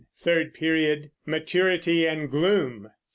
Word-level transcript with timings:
Third 0.17 0.55
Period, 0.55 1.11
Maturity 1.27 2.07
and 2.07 2.31
Gloom. 2.31 2.89